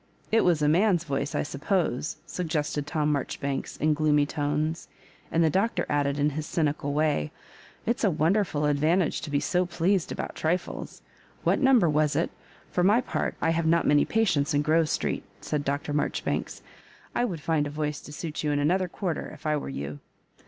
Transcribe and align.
"It 0.31 0.43
was 0.43 0.63
a 0.63 0.67
man's 0.67 1.03
voice, 1.03 1.35
I 1.35 1.43
suppose,'^ 1.43 2.15
suggested 2.25 2.87
Tom 2.87 3.11
Marjoribanks, 3.11 3.77
in 3.77 3.93
gloomy 3.93 4.25
tones; 4.25 4.87
and 5.31 5.43
the 5.43 5.49
Doctor 5.51 5.85
added, 5.89 6.17
in 6.17 6.31
his 6.31 6.47
cynical 6.47 6.91
way— 6.93 7.31
"It's 7.85 8.03
a 8.03 8.09
wonderful 8.09 8.65
advantage 8.65 9.21
to 9.21 9.29
be 9.29 9.39
so 9.39 9.67
pleased 9.67 10.11
about 10.11 10.33
trifles. 10.33 11.03
What 11.43 11.59
number 11.59 11.87
was 11.87 12.15
it? 12.15 12.31
For 12.71 12.83
my 12.83 12.99
part, 12.99 13.35
I 13.43 13.51
have 13.51 13.67
not 13.67 13.85
many 13.85 14.03
patients 14.05 14.55
in 14.55 14.63
Grove 14.63 14.89
Street," 14.89 15.21
said 15.39 15.63
Dr. 15.63 15.93
Marjoribanks." 15.93 16.63
I 17.13 17.23
would 17.23 17.39
find 17.39 17.67
a 17.67 17.69
voice 17.69 18.01
to 18.01 18.11
suit 18.11 18.43
you 18.43 18.49
in 18.51 18.57
another 18.57 18.87
quarter, 18.87 19.27
if 19.29 19.45
I 19.45 19.55
were 19.55 19.69
you." 19.69 19.99